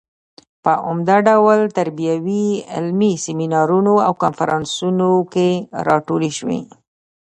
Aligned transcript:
په 0.63 0.73
عمده 0.87 1.17
ډول 1.27 1.59
تربیوي 1.77 2.47
علمي 2.75 3.13
سیمینارونو 3.25 3.93
او 4.05 4.13
کنفرانسونو 4.23 5.09
کې 5.33 5.49
راټولې 5.87 6.31
شوې. 6.37 6.61